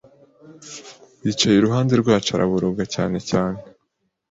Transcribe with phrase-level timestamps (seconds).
[1.23, 3.59] Yicaye iruhande rwacu araboroga cyane cyane